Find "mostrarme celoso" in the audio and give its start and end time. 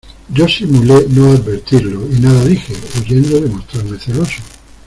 3.49-4.41